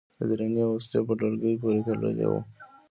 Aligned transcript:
د 0.17 0.19
درنې 0.29 0.63
وسلې 0.67 0.99
په 1.07 1.13
ډلګۍ 1.19 1.53
پورې 1.61 1.79
تړلي 1.87 2.25
و. 2.31 2.33